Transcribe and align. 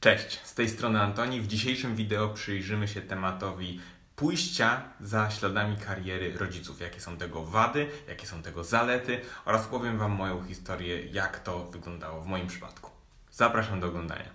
Cześć, 0.00 0.40
z 0.44 0.54
tej 0.54 0.68
strony 0.68 1.00
Antoni. 1.00 1.40
W 1.40 1.46
dzisiejszym 1.46 1.96
wideo 1.96 2.28
przyjrzymy 2.28 2.88
się 2.88 3.02
tematowi 3.02 3.80
pójścia 4.16 4.82
za 5.00 5.30
śladami 5.30 5.76
kariery 5.76 6.38
rodziców. 6.38 6.80
Jakie 6.80 7.00
są 7.00 7.16
tego 7.16 7.44
wady, 7.44 7.86
jakie 8.08 8.26
są 8.26 8.42
tego 8.42 8.64
zalety 8.64 9.20
oraz 9.44 9.66
powiem 9.66 9.98
Wam 9.98 10.12
moją 10.12 10.44
historię, 10.44 11.06
jak 11.06 11.40
to 11.40 11.64
wyglądało 11.64 12.20
w 12.20 12.26
moim 12.26 12.46
przypadku. 12.46 12.90
Zapraszam 13.30 13.80
do 13.80 13.86
oglądania. 13.86 14.30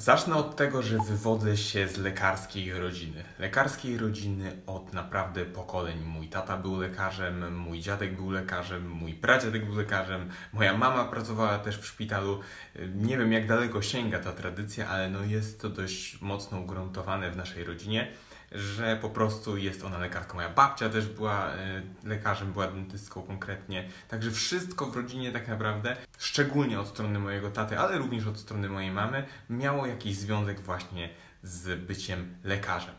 Zacznę 0.00 0.34
od 0.34 0.56
tego, 0.56 0.82
że 0.82 0.98
wywodzę 1.08 1.56
się 1.56 1.88
z 1.88 1.98
lekarskiej 1.98 2.72
rodziny. 2.72 3.24
Lekarskiej 3.38 3.98
rodziny 3.98 4.56
od 4.66 4.92
naprawdę 4.92 5.44
pokoleń. 5.44 5.98
Mój 6.04 6.28
tata 6.28 6.56
był 6.56 6.76
lekarzem, 6.76 7.56
mój 7.56 7.80
dziadek 7.80 8.16
był 8.16 8.30
lekarzem, 8.30 8.90
mój 8.90 9.14
pradziadek 9.14 9.66
był 9.66 9.74
lekarzem, 9.74 10.28
moja 10.52 10.76
mama 10.76 11.04
pracowała 11.04 11.58
też 11.58 11.78
w 11.78 11.86
szpitalu. 11.86 12.40
Nie 12.94 13.18
wiem 13.18 13.32
jak 13.32 13.46
daleko 13.46 13.82
sięga 13.82 14.18
ta 14.18 14.32
tradycja, 14.32 14.88
ale 14.88 15.10
no 15.10 15.24
jest 15.24 15.60
to 15.60 15.68
dość 15.68 16.20
mocno 16.20 16.60
ugruntowane 16.60 17.30
w 17.30 17.36
naszej 17.36 17.64
rodzinie 17.64 18.12
że 18.52 18.98
po 19.02 19.10
prostu 19.10 19.56
jest 19.56 19.84
ona 19.84 19.98
lekarką. 19.98 20.34
Moja 20.34 20.48
babcia 20.48 20.88
też 20.88 21.06
była 21.06 21.52
e, 21.52 21.82
lekarzem, 22.04 22.52
była 22.52 22.66
dentystką 22.66 23.22
konkretnie. 23.22 23.88
Także 24.08 24.30
wszystko 24.30 24.86
w 24.86 24.96
rodzinie 24.96 25.32
tak 25.32 25.48
naprawdę, 25.48 25.96
szczególnie 26.18 26.80
od 26.80 26.88
strony 26.88 27.18
mojego 27.18 27.50
taty, 27.50 27.78
ale 27.78 27.98
również 27.98 28.26
od 28.26 28.38
strony 28.38 28.68
mojej 28.68 28.90
mamy, 28.90 29.26
miało 29.50 29.86
jakiś 29.86 30.16
związek 30.16 30.60
właśnie 30.60 31.08
z 31.42 31.80
byciem 31.80 32.34
lekarzem. 32.44 32.94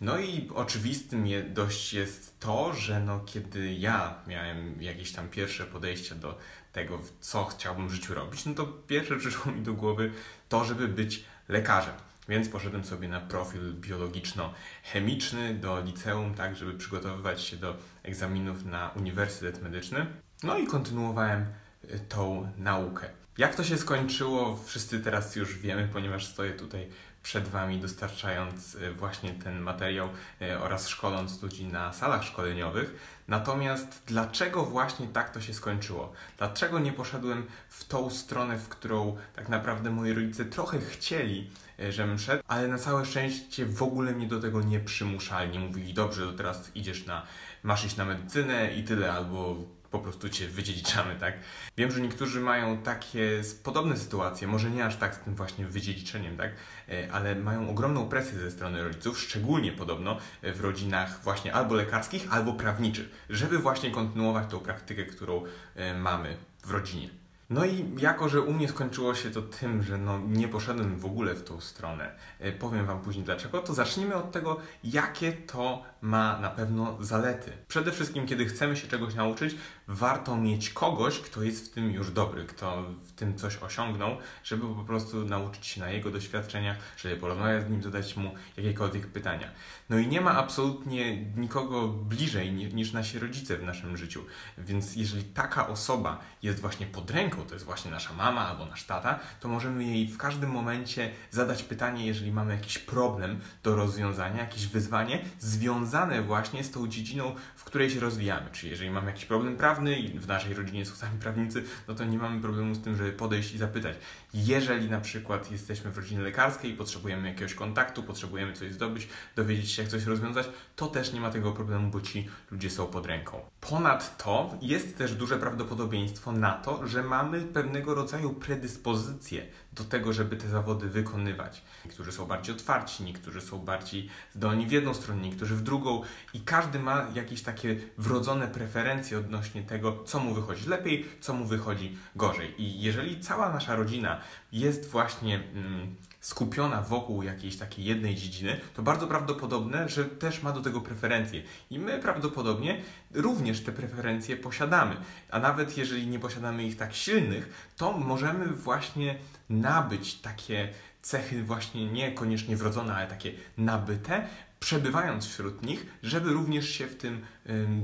No 0.00 0.18
i 0.18 0.50
oczywistym 0.54 1.26
je, 1.26 1.42
dość 1.42 1.92
jest 1.92 2.40
to, 2.40 2.72
że 2.72 3.00
no, 3.00 3.20
kiedy 3.20 3.72
ja 3.72 4.14
miałem 4.26 4.82
jakieś 4.82 5.12
tam 5.12 5.28
pierwsze 5.28 5.64
podejście 5.64 6.14
do 6.14 6.38
tego, 6.72 7.00
co 7.20 7.44
chciałbym 7.44 7.88
w 7.88 7.92
życiu 7.92 8.14
robić, 8.14 8.46
no 8.46 8.54
to 8.54 8.66
pierwsze 8.66 9.16
przyszło 9.16 9.52
mi 9.52 9.60
do 9.60 9.74
głowy 9.74 10.12
to, 10.48 10.64
żeby 10.64 10.88
być 10.88 11.24
lekarzem. 11.48 11.94
Więc 12.28 12.48
poszedłem 12.48 12.84
sobie 12.84 13.08
na 13.08 13.20
profil 13.20 13.74
biologiczno-chemiczny 13.80 15.54
do 15.54 15.80
liceum, 15.80 16.34
tak, 16.34 16.56
żeby 16.56 16.74
przygotowywać 16.74 17.42
się 17.42 17.56
do 17.56 17.76
egzaminów 18.02 18.64
na 18.64 18.90
Uniwersytet 18.96 19.62
Medyczny. 19.62 20.06
No 20.42 20.58
i 20.58 20.66
kontynuowałem 20.66 21.46
y, 21.84 22.00
tą 22.08 22.52
naukę. 22.58 23.08
Jak 23.38 23.54
to 23.54 23.64
się 23.64 23.78
skończyło, 23.78 24.56
wszyscy 24.64 25.00
teraz 25.00 25.36
już 25.36 25.58
wiemy, 25.58 25.88
ponieważ 25.92 26.26
stoję 26.26 26.52
tutaj 26.52 26.88
przed 27.26 27.48
Wami, 27.48 27.78
dostarczając 27.78 28.74
y, 28.74 28.92
właśnie 28.92 29.30
ten 29.30 29.60
materiał 29.60 30.08
y, 30.42 30.58
oraz 30.58 30.88
szkoląc 30.88 31.42
ludzi 31.42 31.66
na 31.66 31.92
salach 31.92 32.24
szkoleniowych. 32.24 33.18
Natomiast 33.28 34.02
dlaczego 34.06 34.64
właśnie 34.64 35.06
tak 35.08 35.30
to 35.30 35.40
się 35.40 35.54
skończyło? 35.54 36.12
Dlaczego 36.38 36.78
nie 36.78 36.92
poszedłem 36.92 37.46
w 37.68 37.84
tą 37.84 38.10
stronę, 38.10 38.58
w 38.58 38.68
którą 38.68 39.16
tak 39.36 39.48
naprawdę 39.48 39.90
moi 39.90 40.12
rodzice 40.12 40.44
trochę 40.44 40.80
chcieli, 40.80 41.50
y, 41.80 41.92
żebym 41.92 42.18
szedł, 42.18 42.42
ale 42.48 42.68
na 42.68 42.78
całe 42.78 43.04
szczęście 43.06 43.66
w 43.66 43.82
ogóle 43.82 44.12
mnie 44.12 44.26
do 44.26 44.40
tego 44.40 44.62
nie 44.62 44.80
przymuszali. 44.80 45.50
Nie 45.50 45.60
mówili, 45.60 45.94
dobrze, 45.94 46.26
to 46.26 46.32
teraz 46.32 46.70
idziesz 46.74 47.06
na, 47.06 47.22
masz 47.62 47.84
iść 47.84 47.96
na 47.96 48.04
medycynę 48.04 48.74
i 48.74 48.84
tyle, 48.84 49.12
albo 49.12 49.56
po 49.90 49.98
prostu 49.98 50.28
cię 50.28 50.48
wydziedziczamy, 50.48 51.16
tak? 51.20 51.34
Wiem, 51.76 51.90
że 51.90 52.00
niektórzy 52.00 52.40
mają 52.40 52.78
takie 52.78 53.42
podobne 53.62 53.96
sytuacje, 53.96 54.48
może 54.48 54.70
nie 54.70 54.84
aż 54.84 54.96
tak 54.96 55.14
z 55.14 55.18
tym 55.18 55.34
właśnie 55.34 55.66
wydziedziczeniem, 55.66 56.36
tak? 56.36 56.52
E, 56.88 57.12
ale 57.12 57.34
mają 57.34 57.70
ogromną 57.70 58.08
presję 58.08 58.38
ze 58.38 58.50
strony 58.50 58.84
rodziców, 58.84 59.20
szczególnie 59.20 59.72
podobno 59.72 60.18
w 60.42 60.60
rodzinach 60.60 61.20
właśnie 61.24 61.52
albo 61.54 61.74
lekarskich, 61.74 62.26
albo 62.30 62.52
prawniczych, 62.52 63.08
żeby 63.30 63.58
właśnie 63.58 63.90
kontynuować 63.90 64.50
tą 64.50 64.60
praktykę, 64.60 65.04
którą 65.04 65.44
e, 65.74 65.94
mamy 65.94 66.36
w 66.64 66.70
rodzinie. 66.70 67.25
No 67.50 67.64
i 67.64 67.84
jako, 67.98 68.28
że 68.28 68.40
u 68.40 68.52
mnie 68.52 68.68
skończyło 68.68 69.14
się 69.14 69.30
to 69.30 69.42
tym, 69.42 69.82
że 69.82 69.98
no 69.98 70.18
nie 70.18 70.48
poszedłem 70.48 70.98
w 70.98 71.04
ogóle 71.04 71.34
w 71.34 71.44
tą 71.44 71.60
stronę, 71.60 72.14
e, 72.38 72.52
powiem 72.52 72.86
Wam 72.86 73.00
później 73.00 73.24
dlaczego, 73.24 73.58
to 73.62 73.74
zacznijmy 73.74 74.14
od 74.14 74.32
tego, 74.32 74.56
jakie 74.84 75.32
to 75.32 75.82
ma 76.00 76.38
na 76.40 76.50
pewno 76.50 76.96
zalety. 77.00 77.52
Przede 77.68 77.92
wszystkim, 77.92 78.26
kiedy 78.26 78.46
chcemy 78.46 78.76
się 78.76 78.88
czegoś 78.88 79.14
nauczyć, 79.14 79.56
warto 79.88 80.36
mieć 80.36 80.70
kogoś, 80.70 81.20
kto 81.20 81.42
jest 81.42 81.66
w 81.66 81.74
tym 81.74 81.90
już 81.90 82.10
dobry, 82.10 82.44
kto 82.44 82.82
w 83.02 83.12
tym 83.12 83.38
coś 83.38 83.56
osiągnął, 83.56 84.16
żeby 84.44 84.74
po 84.74 84.84
prostu 84.84 85.24
nauczyć 85.24 85.66
się 85.66 85.80
na 85.80 85.90
jego 85.90 86.10
doświadczeniach, 86.10 86.76
żeby 86.96 87.16
porozmawiać 87.16 87.66
z 87.66 87.70
nim, 87.70 87.82
zadać 87.82 88.16
mu 88.16 88.30
jakiekolwiek 88.56 89.06
pytania. 89.06 89.50
No 89.90 89.98
i 89.98 90.06
nie 90.06 90.20
ma 90.20 90.38
absolutnie 90.38 91.16
nikogo 91.36 91.88
bliżej 91.88 92.52
niż 92.52 92.92
nasi 92.92 93.18
rodzice 93.18 93.56
w 93.56 93.62
naszym 93.62 93.96
życiu, 93.96 94.24
więc 94.58 94.96
jeżeli 94.96 95.24
taka 95.24 95.68
osoba 95.68 96.20
jest 96.42 96.60
właśnie 96.60 96.86
pod 96.86 97.10
ręką, 97.10 97.42
to 97.42 97.54
jest 97.54 97.66
właśnie 97.66 97.90
nasza 97.90 98.12
mama 98.12 98.48
albo 98.48 98.66
nasz 98.66 98.84
tata, 98.84 99.18
to 99.40 99.48
możemy 99.48 99.84
jej 99.84 100.08
w 100.08 100.18
każdym 100.18 100.50
momencie 100.50 101.10
zadać 101.30 101.62
pytanie, 101.62 102.06
jeżeli 102.06 102.32
mamy 102.32 102.54
jakiś 102.54 102.78
problem 102.78 103.40
do 103.62 103.76
rozwiązania, 103.76 104.40
jakieś 104.40 104.66
wyzwanie 104.66 105.24
związane 105.38 106.22
właśnie 106.22 106.64
z 106.64 106.70
tą 106.70 106.88
dziedziną, 106.88 107.34
w 107.56 107.64
której 107.64 107.90
się 107.90 108.00
rozwijamy. 108.00 108.50
Czyli 108.52 108.70
jeżeli 108.70 108.90
mamy 108.90 109.06
jakiś 109.06 109.24
problem 109.24 109.56
prawny 109.56 109.75
i 109.84 110.18
w 110.18 110.26
naszej 110.26 110.54
rodzinie 110.54 110.86
są 110.86 110.94
sami 110.94 111.18
prawnicy, 111.18 111.64
no 111.88 111.94
to 111.94 112.04
nie 112.04 112.18
mamy 112.18 112.40
problemu 112.40 112.74
z 112.74 112.82
tym, 112.82 112.96
żeby 112.96 113.12
podejść 113.12 113.54
i 113.54 113.58
zapytać. 113.58 113.96
Jeżeli 114.34 114.90
na 114.90 115.00
przykład 115.00 115.50
jesteśmy 115.50 115.90
w 115.90 115.96
rodzinie 115.96 116.20
lekarskiej 116.20 116.70
i 116.70 116.74
potrzebujemy 116.74 117.28
jakiegoś 117.28 117.54
kontaktu, 117.54 118.02
potrzebujemy 118.02 118.52
coś 118.52 118.72
zdobyć, 118.72 119.08
dowiedzieć 119.36 119.70
się, 119.70 119.82
jak 119.82 119.90
coś 119.90 120.04
rozwiązać, 120.04 120.46
to 120.76 120.86
też 120.86 121.12
nie 121.12 121.20
ma 121.20 121.30
tego 121.30 121.52
problemu, 121.52 121.90
bo 121.90 122.00
ci 122.00 122.28
ludzie 122.50 122.70
są 122.70 122.86
pod 122.86 123.06
ręką. 123.06 123.40
Ponadto 123.60 124.58
jest 124.62 124.98
też 124.98 125.14
duże 125.14 125.36
prawdopodobieństwo 125.36 126.32
na 126.32 126.52
to, 126.52 126.86
że 126.86 127.02
mamy 127.02 127.42
pewnego 127.42 127.94
rodzaju 127.94 128.32
predyspozycje 128.32 129.46
do 129.76 129.84
tego, 129.84 130.12
żeby 130.12 130.36
te 130.36 130.48
zawody 130.48 130.88
wykonywać. 130.88 131.62
Niektórzy 131.84 132.12
są 132.12 132.26
bardziej 132.26 132.54
otwarci, 132.54 133.04
niektórzy 133.04 133.40
są 133.40 133.58
bardziej 133.58 134.08
zdolni 134.34 134.66
w 134.66 134.72
jedną 134.72 134.94
stronę, 134.94 135.22
niektórzy 135.22 135.54
w 135.54 135.62
drugą 135.62 136.02
i 136.34 136.40
każdy 136.40 136.78
ma 136.78 137.06
jakieś 137.14 137.42
takie 137.42 137.76
wrodzone 137.98 138.48
preferencje 138.48 139.18
odnośnie 139.18 139.62
tego, 139.62 140.04
co 140.04 140.20
mu 140.20 140.34
wychodzi 140.34 140.68
lepiej, 140.68 141.06
co 141.20 141.34
mu 141.34 141.44
wychodzi 141.44 141.98
gorzej. 142.16 142.62
I 142.62 142.80
jeżeli 142.80 143.20
cała 143.20 143.52
nasza 143.52 143.76
rodzina 143.76 144.20
jest 144.52 144.90
właśnie 144.90 145.36
mm, 145.36 145.96
skupiona 146.26 146.82
wokół 146.82 147.22
jakiejś 147.22 147.56
takiej 147.56 147.84
jednej 147.84 148.14
dziedziny, 148.14 148.60
to 148.74 148.82
bardzo 148.82 149.06
prawdopodobne, 149.06 149.88
że 149.88 150.04
też 150.04 150.42
ma 150.42 150.52
do 150.52 150.60
tego 150.60 150.80
preferencje. 150.80 151.42
I 151.70 151.78
my 151.78 151.98
prawdopodobnie 151.98 152.82
również 153.14 153.60
te 153.60 153.72
preferencje 153.72 154.36
posiadamy. 154.36 154.96
A 155.30 155.38
nawet 155.38 155.78
jeżeli 155.78 156.06
nie 156.06 156.18
posiadamy 156.18 156.64
ich 156.64 156.76
tak 156.76 156.94
silnych, 156.94 157.70
to 157.76 157.92
możemy 157.92 158.46
właśnie 158.46 159.18
nabyć 159.50 160.14
takie 160.14 160.68
cechy 161.06 161.42
właśnie 161.42 161.86
niekoniecznie 161.92 162.56
wrodzone, 162.56 162.94
ale 162.94 163.06
takie 163.06 163.32
nabyte, 163.58 164.26
przebywając 164.60 165.26
wśród 165.26 165.62
nich, 165.62 165.86
żeby 166.02 166.32
również 166.32 166.68
się 166.68 166.86
w 166.86 166.96
tym 166.96 167.20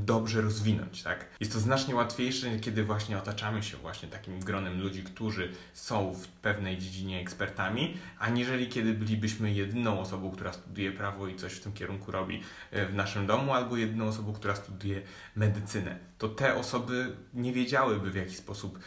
dobrze 0.05 0.41
rozwinąć, 0.41 1.03
tak? 1.03 1.27
Jest 1.41 1.53
to 1.53 1.61
znacznie 1.61 1.95
łatwiejsze, 1.95 2.59
kiedy 2.59 2.85
właśnie 2.85 3.19
otaczamy 3.19 3.63
się 3.63 3.77
właśnie 3.77 4.09
takim 4.09 4.41
gronem 4.41 4.81
ludzi, 4.81 5.03
którzy 5.03 5.53
są 5.73 6.15
w 6.15 6.29
pewnej 6.29 6.79
dziedzinie 6.79 7.21
ekspertami, 7.21 7.97
aniżeli 8.19 8.69
kiedy 8.69 8.95
bylibyśmy 8.95 9.53
jedyną 9.53 10.01
osobą, 10.01 10.31
która 10.31 10.53
studiuje 10.53 10.93
prawo 10.93 11.29
i 11.29 11.37
coś 11.37 11.53
w 11.53 11.61
tym 11.61 11.73
kierunku 11.73 12.13
robi 12.13 12.43
e, 12.71 12.87
w 12.87 12.95
naszym 12.95 13.27
domu, 13.27 13.53
albo 13.53 13.77
jedyną 13.77 14.07
osobą, 14.07 14.33
która 14.33 14.57
studiuje 14.57 15.03
medycynę. 15.37 15.99
To 16.19 16.29
te 16.29 16.55
osoby 16.55 17.17
nie 17.35 17.53
wiedziałyby 17.53 18.11
w 18.11 18.15
jaki 18.15 18.35
sposób 18.35 18.79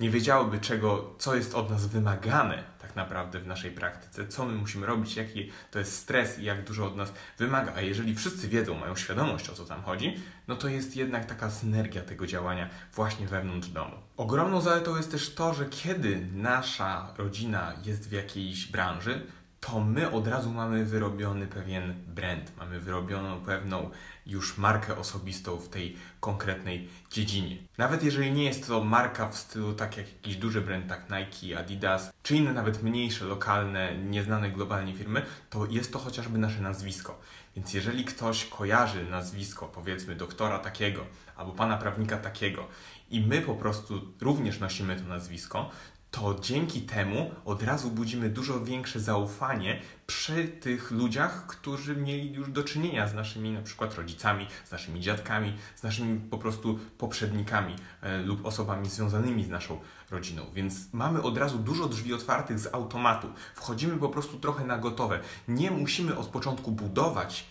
nie 0.00 0.10
wiedziałyby, 0.10 0.58
czego, 0.58 1.14
co 1.18 1.36
jest 1.36 1.54
od 1.54 1.70
nas 1.70 1.86
wymagane 1.86 2.73
tak 2.94 3.04
naprawdę 3.04 3.40
w 3.40 3.46
naszej 3.46 3.70
praktyce, 3.70 4.28
co 4.28 4.46
my 4.46 4.54
musimy 4.54 4.86
robić, 4.86 5.16
jaki 5.16 5.50
to 5.70 5.78
jest 5.78 5.96
stres 5.96 6.38
i 6.38 6.44
jak 6.44 6.64
dużo 6.64 6.86
od 6.86 6.96
nas 6.96 7.12
wymaga. 7.38 7.72
A 7.76 7.80
jeżeli 7.80 8.14
wszyscy 8.14 8.48
wiedzą, 8.48 8.74
mają 8.74 8.96
świadomość 8.96 9.50
o 9.50 9.52
co 9.52 9.64
tam 9.64 9.82
chodzi, 9.82 10.16
no 10.48 10.56
to 10.56 10.68
jest 10.68 10.96
jednak 10.96 11.24
taka 11.24 11.50
synergia 11.50 12.02
tego 12.02 12.26
działania 12.26 12.70
właśnie 12.94 13.26
wewnątrz 13.26 13.68
domu. 13.68 13.96
Ogromną 14.16 14.60
zaletą 14.60 14.96
jest 14.96 15.10
też 15.10 15.34
to, 15.34 15.54
że 15.54 15.66
kiedy 15.66 16.26
nasza 16.32 17.14
rodzina 17.18 17.72
jest 17.84 18.08
w 18.08 18.12
jakiejś 18.12 18.66
branży, 18.66 19.26
to 19.66 19.80
my 19.80 20.10
od 20.10 20.28
razu 20.28 20.50
mamy 20.50 20.84
wyrobiony 20.84 21.46
pewien 21.46 21.94
brand, 22.06 22.56
mamy 22.56 22.80
wyrobioną 22.80 23.40
pewną 23.40 23.90
już 24.26 24.58
markę 24.58 24.96
osobistą 24.96 25.56
w 25.56 25.68
tej 25.68 25.96
konkretnej 26.20 26.88
dziedzinie. 27.10 27.56
Nawet 27.78 28.02
jeżeli 28.02 28.32
nie 28.32 28.44
jest 28.44 28.66
to 28.66 28.84
marka 28.84 29.28
w 29.28 29.36
stylu 29.36 29.72
tak 29.72 29.96
jak 29.96 30.12
jakiś 30.12 30.36
duży 30.36 30.60
brand, 30.60 30.88
tak 30.88 31.06
Nike, 31.10 31.58
Adidas, 31.58 32.12
czy 32.22 32.36
inne 32.36 32.52
nawet 32.52 32.82
mniejsze, 32.82 33.24
lokalne, 33.24 33.98
nieznane 33.98 34.50
globalnie 34.50 34.94
firmy, 34.94 35.22
to 35.50 35.66
jest 35.66 35.92
to 35.92 35.98
chociażby 35.98 36.38
nasze 36.38 36.60
nazwisko. 36.60 37.20
Więc 37.56 37.74
jeżeli 37.74 38.04
ktoś 38.04 38.44
kojarzy 38.44 39.04
nazwisko, 39.04 39.68
powiedzmy 39.68 40.14
doktora 40.14 40.58
takiego, 40.58 41.06
albo 41.36 41.52
pana 41.52 41.76
prawnika 41.76 42.16
takiego, 42.16 42.66
i 43.10 43.20
my 43.20 43.40
po 43.40 43.54
prostu 43.54 44.00
również 44.20 44.60
nosimy 44.60 44.96
to 44.96 45.08
nazwisko, 45.08 45.70
to 46.14 46.36
dzięki 46.40 46.82
temu 46.82 47.30
od 47.44 47.62
razu 47.62 47.90
budzimy 47.90 48.30
dużo 48.30 48.60
większe 48.60 49.00
zaufanie 49.00 49.80
przy 50.06 50.48
tych 50.48 50.90
ludziach, 50.90 51.46
którzy 51.46 51.96
mieli 51.96 52.32
już 52.32 52.50
do 52.50 52.64
czynienia 52.64 53.08
z 53.08 53.14
naszymi 53.14 53.52
na 53.52 53.62
przykład 53.62 53.94
rodzicami, 53.94 54.46
z 54.64 54.70
naszymi 54.70 55.00
dziadkami, 55.00 55.56
z 55.76 55.82
naszymi 55.82 56.20
po 56.20 56.38
prostu 56.38 56.78
poprzednikami 56.98 57.76
e, 58.02 58.18
lub 58.18 58.46
osobami 58.46 58.88
związanymi 58.90 59.44
z 59.44 59.48
naszą 59.48 59.80
rodziną. 60.10 60.46
Więc 60.54 60.92
mamy 60.92 61.22
od 61.22 61.38
razu 61.38 61.58
dużo 61.58 61.88
drzwi 61.88 62.14
otwartych 62.14 62.58
z 62.58 62.74
automatu. 62.74 63.28
Wchodzimy 63.54 63.96
po 63.96 64.08
prostu 64.08 64.38
trochę 64.38 64.64
na 64.64 64.78
gotowe. 64.78 65.20
Nie 65.48 65.70
musimy 65.70 66.18
od 66.18 66.26
początku 66.26 66.72
budować 66.72 67.44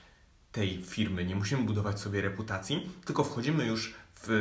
tej 0.51 0.83
firmy, 0.83 1.25
nie 1.25 1.35
musimy 1.35 1.63
budować 1.63 1.99
sobie 1.99 2.21
reputacji, 2.21 2.89
tylko 3.05 3.23
wchodzimy 3.23 3.65
już 3.65 3.93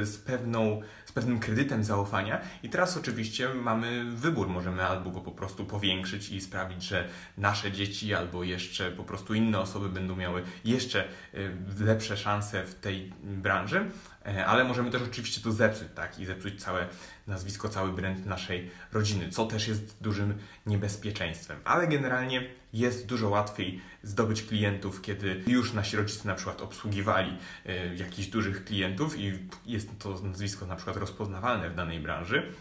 z, 0.02 0.18
pewną, 0.18 0.80
z 1.04 1.12
pewnym 1.12 1.38
kredytem 1.38 1.84
zaufania. 1.84 2.40
I 2.62 2.68
teraz 2.68 2.96
oczywiście 2.96 3.48
mamy 3.54 4.04
wybór, 4.04 4.48
możemy 4.48 4.84
albo 4.84 5.10
go 5.10 5.20
po 5.20 5.30
prostu 5.30 5.64
powiększyć 5.64 6.30
i 6.30 6.40
sprawić, 6.40 6.82
że 6.82 7.08
nasze 7.38 7.72
dzieci 7.72 8.14
albo 8.14 8.44
jeszcze 8.44 8.90
po 8.90 9.04
prostu 9.04 9.34
inne 9.34 9.60
osoby 9.60 9.88
będą 9.88 10.16
miały 10.16 10.42
jeszcze 10.64 11.04
y, 11.34 11.84
lepsze 11.84 12.16
szanse 12.16 12.64
w 12.64 12.74
tej 12.74 13.12
branży, 13.22 13.90
e, 14.26 14.46
ale 14.46 14.64
możemy 14.64 14.90
też 14.90 15.02
oczywiście 15.02 15.40
to 15.40 15.52
zepsuć, 15.52 15.88
tak, 15.94 16.18
i 16.18 16.26
zepsuć 16.26 16.62
całe 16.62 16.86
nazwisko, 17.26 17.68
cały 17.68 17.92
brand 17.92 18.26
naszej 18.26 18.70
rodziny, 18.92 19.30
co 19.30 19.46
też 19.46 19.68
jest 19.68 19.96
dużym 20.00 20.34
niebezpieczeństwem. 20.66 21.60
Ale 21.64 21.88
generalnie 21.88 22.48
jest 22.72 23.06
dużo 23.06 23.28
łatwiej 23.28 23.80
zdobyć 24.02 24.42
klientów, 24.42 25.02
kiedy 25.02 25.42
już 25.46 25.72
nasi 25.72 25.96
rodzice 25.96 26.28
na 26.28 26.34
przykład 26.34 26.62
obsługiwali 26.62 27.36
y, 27.66 27.96
jakichś 27.96 28.28
dużych 28.28 28.64
klientów 28.64 29.18
i 29.18 29.32
jest 29.66 29.98
to 29.98 30.20
nazwisko 30.20 30.66
na 30.66 30.76
przykład 30.76 30.96
rozpoznawalne 30.96 31.70
w 31.70 31.74
danej 31.74 32.00
branży 32.00 32.52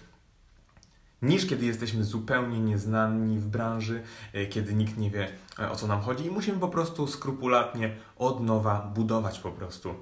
niż 1.22 1.46
kiedy 1.46 1.66
jesteśmy 1.66 2.04
zupełnie 2.04 2.60
nieznani 2.60 3.40
w 3.40 3.48
branży, 3.48 4.02
y, 4.36 4.48
kiedy 4.48 4.74
nikt 4.74 4.98
nie 4.98 5.12
wie 5.12 5.28
e, 5.60 5.72
o 5.72 5.76
co 5.76 5.88
nam 5.88 6.02
chodzi 6.02 6.26
i 6.26 6.32
musimy 6.32 6.60
po 6.60 6.68
prostu 6.68 7.08
skrupulatnie 7.08 7.96
od 8.18 8.44
nowa 8.44 8.92
budować 8.96 9.40
po 9.40 9.52
prostu 9.52 9.96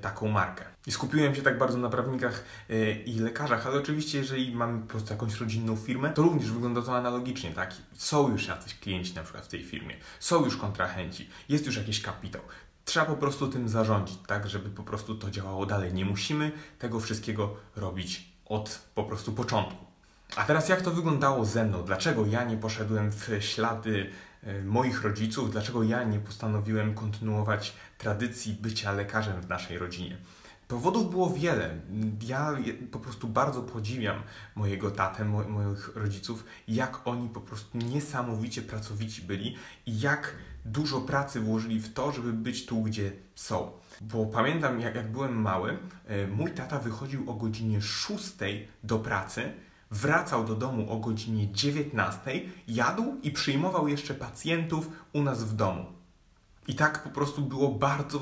taką 0.00 0.28
markę. 0.28 0.64
I 0.86 0.92
skupiłem 0.92 1.34
się 1.34 1.42
tak 1.42 1.58
bardzo 1.58 1.78
na 1.78 1.88
prawnikach 1.88 2.44
e, 2.70 2.92
i 2.92 3.18
lekarzach, 3.18 3.66
ale 3.66 3.78
oczywiście, 3.78 4.18
jeżeli 4.18 4.54
mamy 4.54 4.80
po 4.80 4.86
prostu 4.86 5.12
jakąś 5.12 5.40
rodzinną 5.40 5.76
firmę, 5.76 6.10
to 6.10 6.22
również 6.22 6.50
wygląda 6.50 6.82
to 6.82 6.96
analogicznie, 6.96 7.50
tak? 7.50 7.74
Są 7.94 8.30
już 8.30 8.48
jacyś 8.48 8.74
klienci 8.74 9.14
na 9.14 9.22
przykład 9.22 9.44
w 9.44 9.48
tej 9.48 9.64
firmie, 9.64 9.96
są 10.20 10.44
już 10.44 10.56
kontrahenci, 10.56 11.28
jest 11.48 11.66
już 11.66 11.76
jakiś 11.76 12.02
kapitał. 12.02 12.42
Trzeba 12.84 13.06
po 13.06 13.16
prostu 13.16 13.48
tym 13.48 13.68
zarządzić, 13.68 14.18
tak, 14.26 14.48
żeby 14.48 14.70
po 14.70 14.82
prostu 14.82 15.14
to 15.14 15.30
działało 15.30 15.66
dalej. 15.66 15.94
Nie 15.94 16.04
musimy 16.04 16.52
tego 16.78 17.00
wszystkiego 17.00 17.56
robić 17.76 18.32
od 18.44 18.88
po 18.94 19.04
prostu 19.04 19.32
początku. 19.32 19.84
A 20.36 20.44
teraz 20.44 20.68
jak 20.68 20.82
to 20.82 20.90
wyglądało 20.90 21.44
ze 21.44 21.64
mną? 21.64 21.82
Dlaczego 21.82 22.26
ja 22.26 22.44
nie 22.44 22.56
poszedłem 22.56 23.10
w 23.10 23.28
ślady 23.40 24.10
E, 24.10 24.29
moich 24.64 25.02
rodziców, 25.02 25.52
dlaczego 25.52 25.82
ja 25.82 26.04
nie 26.04 26.18
postanowiłem 26.18 26.94
kontynuować 26.94 27.72
tradycji 27.98 28.52
bycia 28.54 28.92
lekarzem 28.92 29.40
w 29.40 29.48
naszej 29.48 29.78
rodzinie. 29.78 30.16
Powodów 30.70 31.10
było 31.10 31.30
wiele. 31.30 31.80
Ja 32.26 32.56
po 32.90 32.98
prostu 32.98 33.28
bardzo 33.28 33.62
podziwiam 33.62 34.22
mojego 34.54 34.90
tatę, 34.90 35.24
mo 35.24 35.44
moich 35.44 35.96
rodziców, 35.96 36.44
jak 36.68 37.06
oni 37.06 37.28
po 37.28 37.40
prostu 37.40 37.78
niesamowicie 37.78 38.62
pracowici 38.62 39.22
byli 39.22 39.56
i 39.86 40.00
jak 40.00 40.34
dużo 40.64 41.00
pracy 41.00 41.40
włożyli 41.40 41.80
w 41.80 41.92
to, 41.92 42.12
żeby 42.12 42.32
być 42.32 42.66
tu, 42.66 42.82
gdzie 42.82 43.12
są. 43.34 43.72
Bo 44.00 44.26
pamiętam, 44.26 44.80
jak, 44.80 44.94
jak 44.94 45.12
byłem 45.12 45.40
mały, 45.40 45.78
e, 46.06 46.26
mój 46.26 46.50
tata 46.50 46.78
wychodził 46.78 47.30
o 47.30 47.34
godzinie 47.34 47.82
6 47.82 48.34
do 48.84 48.98
pracy, 48.98 49.52
wracał 49.90 50.44
do 50.44 50.54
domu 50.54 50.92
o 50.92 50.96
godzinie 50.96 51.52
19, 51.52 52.40
jadł 52.68 53.16
i 53.22 53.30
przyjmował 53.30 53.88
jeszcze 53.88 54.14
pacjentów 54.14 54.90
u 55.12 55.22
nas 55.22 55.44
w 55.44 55.56
domu. 55.56 55.84
I 56.68 56.74
tak 56.74 57.02
po 57.02 57.10
prostu 57.10 57.42
było 57.42 57.68
bardzo 57.68 58.20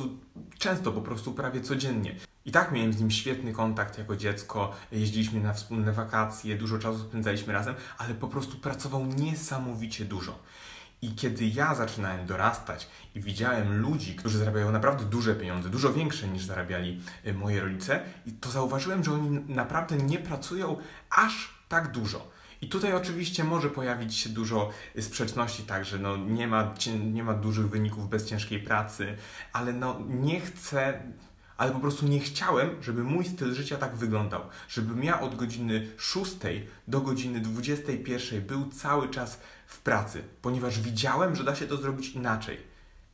często, 0.59 0.93
po 0.93 1.03
prostu 1.03 1.32
prawie 1.32 1.61
codziennie. 1.61 2.15
I 2.44 2.53
tak 2.53 2.73
miałem 2.73 2.93
z 2.93 3.00
nim 3.00 3.11
świetny 3.11 3.53
kontakt 3.53 3.99
jako 3.99 4.17
dziecko, 4.17 4.73
jeździliśmy 4.93 5.41
na 5.41 5.53
wspólne 5.53 5.93
wakacje, 5.93 6.56
dużo 6.56 6.79
czasu 6.79 6.99
spędzaliśmy 6.99 7.53
razem, 7.53 7.75
ale 7.99 8.14
po 8.14 8.29
prostu 8.29 8.59
pracował 8.59 9.06
niesamowicie 9.06 10.05
dużo. 10.05 10.38
I 11.03 11.15
kiedy 11.15 11.47
ja 11.47 11.75
zaczynałem 11.75 12.27
dorastać 12.27 12.89
i 13.15 13.21
widziałem 13.21 13.81
ludzi, 13.81 14.17
którzy 14.17 14.39
zarabiają 14.39 14.73
naprawdę 14.73 15.05
duże 15.05 15.35
pieniądze, 15.35 15.69
dużo 15.69 15.93
większe 15.93 16.29
niż 16.29 16.45
zarabiali 16.45 17.00
y, 17.27 17.35
moje 17.35 17.61
rodzice, 17.61 18.00
to 18.41 18.50
zauważyłem, 18.50 19.05
że 19.05 19.12
oni 19.12 19.31
naprawdę 19.31 19.97
nie 19.97 20.19
pracują 20.19 20.77
aż 21.11 21.55
tak 21.69 21.93
dużo. 21.93 22.39
I 22.61 22.69
tutaj 22.69 22.93
oczywiście 22.93 23.45
może 23.45 23.71
pojawić 23.71 24.15
się 24.15 24.29
dużo 24.29 24.71
sprzeczności, 25.00 25.62
także 25.62 25.99
no 25.99 26.17
nie, 26.17 26.49
ma, 26.49 26.75
nie 27.05 27.25
ma 27.25 27.35
dużych 27.35 27.71
wyników 27.71 28.09
bez 28.09 28.27
ciężkiej 28.27 28.62
pracy, 28.62 29.17
ale 29.53 29.73
no 29.73 30.00
nie 30.09 30.41
chcę, 30.41 31.03
ale 31.56 31.73
po 31.73 31.81
prostu 31.81 32.06
nie 32.06 32.21
chciałem, 32.21 32.83
żeby 32.83 33.05
mój 33.05 33.25
styl 33.25 33.55
życia 33.55 33.77
tak 33.77 33.97
wyglądał. 33.97 34.43
Żebym 34.69 35.05
ja 35.05 35.21
od 35.21 35.37
godziny 35.37 35.87
6 35.97 36.37
do 36.89 37.00
godziny 37.00 37.41
21 37.41 38.43
był 38.47 38.69
cały 38.69 39.09
czas 39.09 39.41
w 39.69 39.81
pracy, 39.81 40.25
ponieważ 40.43 40.81
widziałem, 40.81 41.37
że 41.37 41.44
da 41.44 41.55
się 41.55 41.67
to 41.67 41.76
zrobić 41.76 42.09
inaczej. 42.09 42.59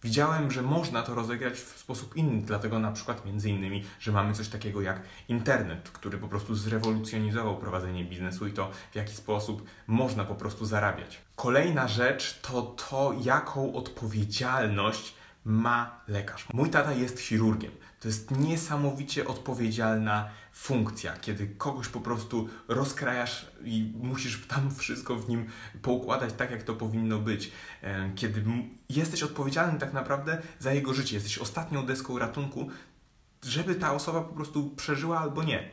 Widziałem, 0.03 0.51
że 0.51 0.63
można 0.63 1.03
to 1.03 1.15
rozegrać 1.15 1.55
w 1.55 1.79
sposób 1.79 2.17
inny, 2.17 2.43
dlatego 2.43 2.79
na 2.79 2.93
przykład 2.93 3.27
między 3.27 3.51
innymi, 3.51 3.85
że 4.01 4.13
mamy 4.13 4.35
coś 4.35 4.49
takiego 4.49 4.81
jak 4.81 5.03
internet, 5.29 5.91
który 5.91 6.19
po 6.19 6.29
prostu 6.29 6.55
zrewolucjonizował 6.55 7.59
prowadzenie 7.59 8.05
biznesu 8.05 8.47
i 8.47 8.53
to, 8.53 8.71
w 8.93 8.97
jaki 8.97 9.15
sposób 9.15 9.65
można 9.87 10.25
po 10.25 10.35
prostu 10.35 10.67
zarabiać. 10.67 11.21
Kolejna 11.37 11.89
rzecz 11.89 12.41
to 12.41 12.63
to, 12.63 13.15
jaką 13.23 13.75
odpowiedzialność 13.75 15.15
ma 15.45 16.01
lekarz. 16.09 16.47
Mój 16.53 16.71
tata 16.71 16.93
jest 16.93 17.21
chirurgiem. 17.21 17.73
To 18.01 18.09
jest 18.09 18.31
niesamowicie 18.31 19.27
odpowiedzialna 19.27 20.29
funkcja, 20.53 21.17
kiedy 21.17 21.47
kogoś 21.47 21.89
po 21.89 22.01
prostu 22.01 22.49
rozkrajasz 22.69 23.51
i 23.65 23.93
musisz 23.97 24.47
tam 24.47 24.75
wszystko 24.75 25.17
w 25.17 25.29
nim 25.29 25.47
poukładać 25.83 26.35
tak, 26.35 26.51
jak 26.51 26.63
to 26.63 26.75
powinno 26.75 27.19
być. 27.19 27.53
E, 27.83 28.13
kiedy 28.15 28.45
jesteś 28.89 29.23
odpowiedzialny 29.23 29.79
tak 29.79 29.93
naprawdę 29.93 30.43
za 30.59 30.73
jego 30.73 30.95
życie, 30.95 31.15
jesteś 31.15 31.39
ostatnią 31.39 31.87
deską 31.87 32.19
ratunku, 32.19 32.71
żeby 33.43 33.75
ta 33.75 33.93
osoba 33.93 34.21
po 34.21 34.35
prostu 34.35 34.71
przeżyła 34.71 35.19
albo 35.19 35.43
nie. 35.43 35.71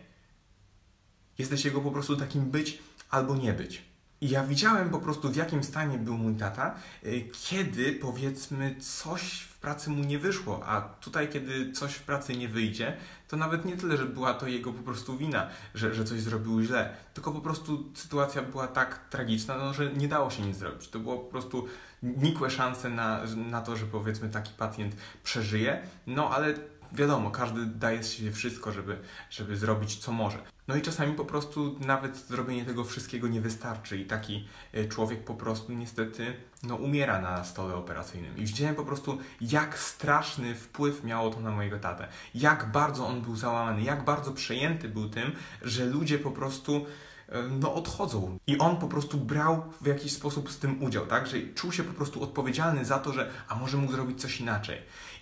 Jesteś 1.38 1.66
jego 1.66 1.82
po 1.82 1.92
prostu 1.92 2.18
takim 2.18 2.52
być 2.52 2.80
albo 3.10 3.36
nie 3.36 3.54
być. 3.54 3.91
I 4.22 4.30
ja 4.30 4.44
widziałem 4.44 4.90
po 4.90 5.00
prostu, 5.00 5.30
w 5.30 5.36
jakim 5.36 5.64
stanie 5.64 5.98
był 5.98 6.18
mój 6.18 6.36
tata, 6.36 6.76
y, 7.06 7.30
kiedy 7.50 7.94
powiedzmy 7.94 8.76
coś 8.80 9.22
w 9.32 9.58
pracy 9.58 9.90
mu 9.90 10.04
nie 10.04 10.20
wyszło, 10.20 10.66
a 10.66 10.82
tutaj, 10.82 11.30
kiedy 11.30 11.72
coś 11.72 11.94
w 11.94 12.04
pracy 12.04 12.38
nie 12.38 12.48
wyjdzie, 12.48 12.98
to 13.28 13.38
nawet 13.38 13.66
nie 13.66 13.78
tyle, 13.78 13.98
że 13.98 14.06
była 14.06 14.34
to 14.34 14.48
jego 14.48 14.74
po 14.74 14.84
prostu 14.84 15.18
wina, 15.18 15.48
że, 15.76 15.94
że 15.94 16.06
coś 16.06 16.22
zrobił 16.22 16.62
źle, 16.62 16.96
tylko 17.14 17.32
po 17.32 17.42
prostu 17.42 17.84
sytuacja 17.94 18.42
była 18.42 18.68
tak 18.68 19.10
tragiczna, 19.10 19.58
no, 19.58 19.74
że 19.74 19.94
nie 19.94 20.08
dało 20.08 20.30
się 20.30 20.44
nic 20.44 20.58
zrobić. 20.58 20.88
To 20.88 21.00
było 21.00 21.18
po 21.18 21.32
prostu 21.32 21.68
nikłe 22.04 22.50
szanse 22.50 22.90
na, 22.90 23.22
na 23.36 23.62
to, 23.62 23.76
że 23.76 23.86
powiedzmy 23.86 24.30
taki 24.30 24.54
pacjent 24.54 24.96
przeżyje, 25.24 25.82
no 26.08 26.30
ale 26.30 26.54
wiadomo, 26.94 27.32
każdy 27.32 27.66
daje 27.66 28.04
z 28.04 28.12
siebie 28.12 28.32
wszystko, 28.32 28.72
żeby, 28.72 29.00
żeby 29.30 29.58
zrobić 29.58 29.98
co 29.98 30.12
może. 30.12 30.38
No 30.68 30.76
i 30.76 30.82
czasami 30.82 31.14
po 31.14 31.26
prostu 31.26 31.76
nawet 31.80 32.18
zrobienie 32.18 32.66
tego 32.66 32.84
wszystkiego 32.84 33.28
nie 33.28 33.42
wystarczy 33.42 33.98
i 33.98 34.06
taki 34.06 34.48
e, 34.74 34.88
człowiek 34.88 35.24
po 35.24 35.36
prostu 35.36 35.74
niestety 35.74 36.34
no, 36.64 36.76
umiera 36.76 37.22
na 37.22 37.44
stole 37.44 37.76
operacyjnym. 37.76 38.38
I 38.38 38.46
widziałem 38.46 38.76
po 38.76 38.86
prostu, 38.86 39.18
jak 39.42 39.80
straszny 39.80 40.56
wpływ 40.56 41.04
miało 41.04 41.30
to 41.30 41.40
na 41.40 41.52
mojego 41.52 41.80
tatę. 41.80 42.08
Jak 42.36 42.72
bardzo 42.72 43.08
on 43.08 43.22
był 43.22 43.36
załamany, 43.36 43.82
jak 43.82 44.06
bardzo 44.06 44.32
przejęty 44.32 44.90
był 44.90 45.10
tym, 45.10 45.32
że 45.62 45.86
ludzie 45.86 46.20
po 46.20 46.32
prostu 46.32 46.86
e, 47.30 47.42
no, 47.42 47.74
odchodzą. 47.74 48.38
I 48.48 48.58
on 48.58 48.78
po 48.78 48.88
prostu 48.88 49.18
brał 49.18 49.64
w 49.82 49.88
jakiś 49.88 50.12
sposób 50.12 50.52
z 50.52 50.60
tym 50.60 50.84
udział, 50.84 51.06
tak? 51.06 51.28
Że 51.28 51.38
czuł 51.56 51.72
się 51.72 51.84
po 51.84 51.94
prostu 51.94 52.24
odpowiedzialny 52.24 52.86
za 52.86 53.00
to, 53.00 53.14
że 53.14 53.32
a 53.48 53.56
może 53.56 53.78
mógł 53.78 53.94
zrobić 53.94 54.22
coś 54.22 54.42
inaczej. 54.42 54.78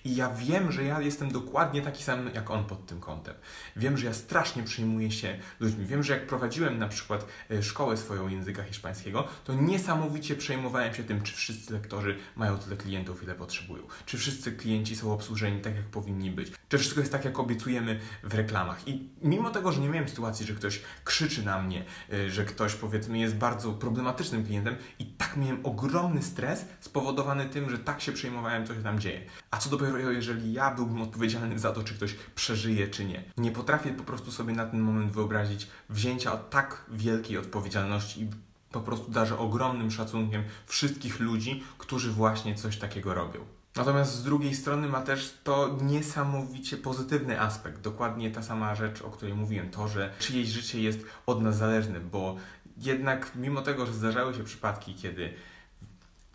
I 0.05 0.15
ja 0.15 0.29
wiem, 0.29 0.71
że 0.71 0.83
ja 0.83 1.01
jestem 1.01 1.31
dokładnie 1.31 1.81
taki 1.81 2.03
sam 2.03 2.29
jak 2.33 2.51
on 2.51 2.65
pod 2.65 2.85
tym 2.85 2.99
kątem. 2.99 3.35
Wiem, 3.75 3.97
że 3.97 4.05
ja 4.05 4.13
strasznie 4.13 4.63
przyjmuję 4.63 5.11
się 5.11 5.39
ludźmi. 5.59 5.85
Wiem, 5.85 6.03
że 6.03 6.13
jak 6.13 6.27
prowadziłem 6.27 6.79
na 6.79 6.87
przykład 6.87 7.25
e, 7.51 7.63
szkołę 7.63 7.97
swoją 7.97 8.27
języka 8.27 8.63
hiszpańskiego, 8.63 9.27
to 9.43 9.53
niesamowicie 9.53 10.35
przejmowałem 10.35 10.93
się 10.93 11.03
tym, 11.03 11.21
czy 11.21 11.33
wszyscy 11.33 11.73
lektorzy 11.73 12.17
mają 12.35 12.57
tyle 12.57 12.77
klientów, 12.77 13.23
ile 13.23 13.35
potrzebują. 13.35 13.83
Czy 14.05 14.17
wszyscy 14.17 14.51
klienci 14.51 14.95
są 14.95 15.13
obsłużeni 15.13 15.61
tak, 15.61 15.75
jak 15.75 15.85
powinni 15.85 16.31
być. 16.31 16.51
Czy 16.69 16.77
wszystko 16.77 16.99
jest 16.99 17.11
tak, 17.11 17.25
jak 17.25 17.39
obiecujemy 17.39 17.99
w 18.23 18.33
reklamach. 18.33 18.87
I 18.87 19.09
mimo 19.21 19.49
tego, 19.49 19.71
że 19.71 19.81
nie 19.81 19.89
miałem 19.89 20.09
sytuacji, 20.09 20.45
że 20.45 20.53
ktoś 20.53 20.81
krzyczy 21.03 21.45
na 21.45 21.61
mnie, 21.61 21.85
e, 22.13 22.29
że 22.29 22.45
ktoś 22.45 22.73
powiedzmy 22.73 23.19
jest 23.19 23.35
bardzo 23.35 23.73
problematycznym 23.73 24.45
klientem 24.45 24.75
i 24.99 25.05
tak 25.05 25.37
miałem 25.37 25.65
ogromny 25.65 26.23
stres 26.23 26.65
spowodowany 26.79 27.45
tym, 27.45 27.69
że 27.69 27.79
tak 27.79 28.01
się 28.01 28.11
przejmowałem, 28.11 28.67
co 28.67 28.75
się 28.75 28.83
tam 28.83 28.99
dzieje. 28.99 29.21
A 29.51 29.57
co 29.57 29.69
jeżeli 29.97 30.53
ja 30.53 30.75
byłbym 30.75 31.01
odpowiedzialny 31.01 31.59
za 31.59 31.71
to, 31.71 31.83
czy 31.83 31.93
ktoś 31.93 32.15
przeżyje, 32.35 32.87
czy 32.87 33.05
nie. 33.05 33.23
Nie 33.37 33.51
potrafię 33.51 33.93
po 33.93 34.03
prostu 34.03 34.31
sobie 34.31 34.53
na 34.53 34.65
ten 34.65 34.79
moment 34.79 35.11
wyobrazić 35.11 35.67
wzięcia 35.89 36.37
tak 36.37 36.85
wielkiej 36.91 37.37
odpowiedzialności 37.37 38.21
i 38.21 38.29
Po 38.71 38.79
prostu 38.79 39.11
darzę 39.11 39.37
ogromnym 39.37 39.91
szacunkiem 39.91 40.43
wszystkich 40.65 41.19
ludzi, 41.19 41.63
którzy 41.77 42.11
właśnie 42.11 42.55
coś 42.55 42.77
takiego 42.77 43.13
robią. 43.13 43.39
Natomiast 43.75 44.15
z 44.15 44.23
drugiej 44.23 44.55
strony 44.55 44.87
ma 44.87 45.01
też 45.01 45.39
to 45.43 45.77
niesamowicie 45.81 46.77
pozytywny 46.77 47.41
aspekt. 47.41 47.81
Dokładnie 47.81 48.31
ta 48.31 48.43
sama 48.43 48.75
rzecz, 48.75 49.01
o 49.01 49.09
której 49.09 49.33
mówiłem, 49.33 49.69
to, 49.69 49.87
że 49.87 50.13
czyjeś 50.19 50.47
życie 50.49 50.81
jest 50.81 50.99
od 51.25 51.41
nas 51.41 51.57
zależne, 51.57 51.99
bo 51.99 52.35
jednak 52.77 53.31
mimo 53.35 53.61
tego, 53.61 53.85
że 53.85 53.93
zdarzały 53.93 54.33
się 54.33 54.43
przypadki, 54.43 54.95
kiedy, 54.95 55.33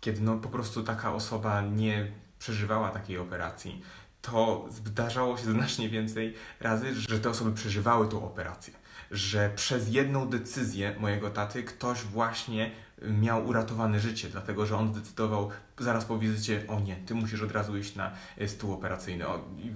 kiedy 0.01 0.21
no 0.21 0.37
po 0.37 0.49
prostu 0.49 0.83
taka 0.83 1.13
osoba 1.13 1.61
nie 1.61 2.11
przeżywała 2.45 2.89
takiej 2.89 3.17
operacji, 3.17 3.81
to 4.21 4.65
zdarzało 4.69 5.37
się 5.37 5.43
znacznie 5.43 5.89
więcej 5.89 6.33
razy, 6.59 6.95
że 6.95 7.19
te 7.19 7.29
osoby 7.29 7.51
przeżywały 7.51 8.07
tą 8.07 8.25
operację. 8.25 8.73
Że 9.11 9.51
przez 9.55 9.93
jedną 9.93 10.29
decyzję 10.29 10.95
mojego 10.99 11.29
taty 11.29 11.63
ktoś 11.63 12.03
właśnie 12.03 12.71
miał 13.01 13.47
uratowane 13.47 13.99
życie, 13.99 14.29
dlatego 14.29 14.65
że 14.65 14.77
on 14.77 14.93
zdecydował 14.93 15.49
zaraz 15.79 16.05
po 16.05 16.17
wizycie, 16.19 16.63
o 16.67 16.79
nie, 16.79 16.95
ty 16.95 17.15
musisz 17.15 17.41
od 17.41 17.51
razu 17.51 17.77
iść 17.77 17.95
na 17.95 18.11
e, 18.37 18.47
stół 18.47 18.73
operacyjny. 18.73 19.25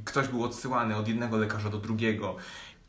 Ktoś 0.05 0.27
był 0.27 0.43
odsyłany 0.43 0.95
od 0.95 1.07
jednego 1.07 1.37
lekarza 1.37 1.69
do 1.69 1.77
drugiego. 1.77 2.35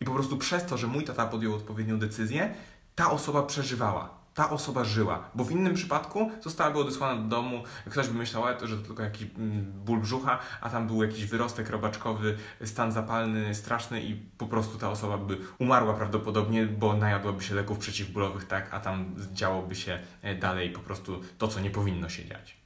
I 0.01 0.05
po 0.05 0.13
prostu 0.13 0.37
przez 0.37 0.67
to, 0.67 0.79
że 0.79 0.87
mój 0.87 1.05
tata 1.05 1.27
podjął 1.27 1.55
odpowiednią 1.55 1.99
decyzję, 1.99 2.55
ta 2.95 3.11
osoba 3.11 3.43
przeżywała 3.43 4.20
ta 4.35 4.51
osoba 4.51 4.85
żyła, 4.85 5.31
bo 5.35 5.45
w 5.45 5.51
innym 5.51 5.75
przypadku 5.75 6.31
zostałaby 6.41 6.79
odesłana 6.79 7.23
do 7.23 7.29
domu, 7.29 7.63
ktoś 7.91 8.09
by 8.09 8.19
myślał, 8.19 8.45
że 8.63 8.77
to 8.77 8.87
tylko 8.87 9.03
jakiś 9.03 9.23
mm, 9.23 9.73
ból 9.85 10.01
brzucha, 10.01 10.39
a 10.61 10.71
tam 10.71 10.87
był 10.87 11.03
jakiś 11.03 11.27
wyrostek 11.27 11.71
robaczkowy, 11.71 12.37
stan 12.65 12.93
zapalny 12.93 13.55
straszny 13.55 14.03
i 14.03 14.15
po 14.15 14.47
prostu 14.47 14.79
ta 14.79 14.91
osoba 14.91 15.19
by 15.19 15.39
umarła 15.59 15.95
prawdopodobnie, 15.95 16.67
bo 16.67 16.97
najadłaby 16.97 17.43
się 17.43 17.55
leków 17.55 17.79
przeciwbólowych, 17.79 18.45
tak, 18.45 18.75
a 18.75 18.81
tam 18.81 19.15
działoby 19.33 19.75
się 19.75 19.99
e, 20.23 20.35
dalej 20.35 20.71
po 20.71 20.81
prostu 20.81 21.21
to, 21.39 21.49
co 21.49 21.61
nie 21.61 21.71
powinno 21.71 22.09
się 22.09 22.25
dziać. 22.25 22.60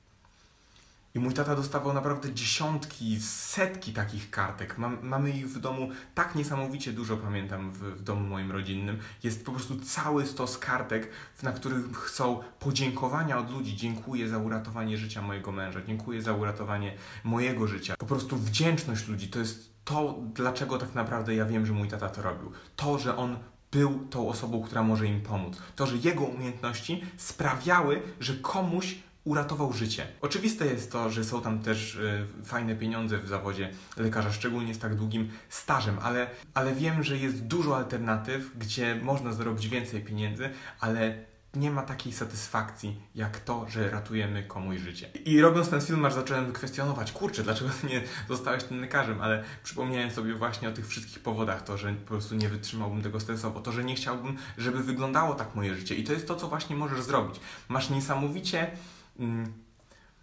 I 1.17 1.21
mój 1.21 1.35
tata 1.35 1.57
dostawał 1.57 1.93
naprawdę 1.93 2.33
dziesiątki, 2.33 3.21
setki 3.21 3.93
takich 3.93 4.31
kartek. 4.31 4.79
Mam, 4.79 4.99
mamy 5.03 5.31
ich 5.31 5.49
w 5.49 5.61
domu 5.61 5.89
tak 6.15 6.35
niesamowicie 6.35 6.93
dużo, 6.93 7.17
pamiętam, 7.17 7.73
w, 7.73 7.79
w, 7.79 8.03
domu 8.03 8.29
moim 8.29 8.53
rodzinnym. 8.53 8.99
Jest 9.23 9.45
po 9.45 9.53
prostu 9.53 9.81
cały 9.81 10.27
stos 10.27 10.59
kartek, 10.59 11.11
na 11.43 11.53
których 11.53 11.97
chcą 11.97 12.43
podziękowania 12.59 13.39
od 13.39 13.51
ludzi. 13.51 13.77
Dziękuję 13.77 14.29
za 14.29 14.39
uratowanie 14.39 14.99
życia 14.99 15.23
mojego 15.23 15.53
męża, 15.53 15.81
dziękuję 15.87 16.23
za 16.23 16.33
uratowanie 16.33 16.95
mojego 17.25 17.67
życia. 17.67 17.95
Po 17.99 18.07
prostu 18.07 18.37
wdzięczność 18.37 19.09
ludzi 19.09 19.29
to 19.29 19.39
jest 19.39 19.75
to, 19.85 20.19
dlaczego 20.35 20.79
tak 20.79 20.95
naprawdę 20.95 21.35
ja 21.35 21.45
wiem, 21.45 21.67
że 21.67 21.73
mój 21.73 21.89
tata 21.89 22.09
to 22.09 22.23
robił. 22.23 22.53
To, 22.77 22.99
że 22.99 23.17
on 23.17 23.37
był 23.73 24.07
tą 24.11 24.29
osobą, 24.29 24.63
która 24.63 24.83
może 24.83 25.07
im 25.07 25.21
pomóc. 25.21 25.59
To, 25.77 25.87
że 25.87 25.97
jego 25.97 26.25
umiejętności 26.25 27.03
sprawiały, 27.17 28.03
że 28.21 28.35
komuś 28.35 28.97
uratował 29.25 29.73
życie. 29.73 30.07
Oczywiste 30.21 30.67
jest 30.67 30.93
to, 30.93 31.11
że 31.11 31.25
są 31.25 31.43
tam 31.43 31.59
też 31.59 31.95
y, 31.95 32.27
fajne 32.45 32.77
pieniądze 32.77 33.19
w 33.19 33.29
zawodzie 33.29 33.71
lekarza, 33.97 34.33
szczególnie 34.33 34.75
z 34.75 34.79
tak 34.79 34.95
długim 34.95 35.31
stażem, 35.49 35.99
ale, 36.03 36.31
ale 36.55 36.75
wiem, 36.75 37.03
że 37.03 37.19
jest 37.19 37.47
dużo 37.47 37.77
alternatyw, 37.77 38.59
gdzie 38.59 39.01
można 39.03 39.33
zarobić 39.33 39.69
więcej 39.69 40.01
pieniędzy, 40.01 40.51
ale 40.81 41.25
nie 41.57 41.71
ma 41.71 41.83
takiej 41.83 42.13
satysfakcji 42.13 43.01
jak 43.15 43.41
to, 43.41 43.67
że 43.69 43.91
ratujemy 43.91 44.43
komuś 44.43 44.79
życie. 44.79 45.11
I 45.25 45.41
robiąc 45.41 45.69
ten 45.69 45.81
film, 45.81 46.05
aż 46.05 46.15
zacząłem 46.15 46.53
kwestionować, 46.53 47.13
kurczę, 47.13 47.43
dlaczego 47.43 47.71
nie 47.91 48.03
zostałeś 48.29 48.65
tym 48.65 48.81
lekarzem, 48.81 49.21
ale 49.21 49.45
przypomniałem 49.63 50.11
sobie 50.11 50.35
właśnie 50.35 50.69
o 50.69 50.73
tych 50.73 50.89
wszystkich 50.89 51.21
powodach, 51.21 51.63
to, 51.63 51.79
że 51.79 51.93
po 51.93 52.09
prostu 52.09 52.35
nie 52.35 52.49
wytrzymałbym 52.49 53.03
tego 53.03 53.21
stresowo, 53.21 53.61
to, 53.61 53.73
że 53.73 53.85
nie 53.85 53.95
chciałbym, 53.95 54.37
żeby 54.59 54.83
wyglądało 54.83 55.35
tak 55.35 55.55
moje 55.55 55.75
życie. 55.75 55.95
I 55.95 56.05
to 56.05 56.13
jest 56.13 56.29
to, 56.29 56.37
co 56.37 56.49
właśnie 56.49 56.77
możesz 56.77 57.03
zrobić. 57.03 57.41
Masz 57.69 57.91
niesamowicie 57.91 58.71
Mm, 59.19 59.64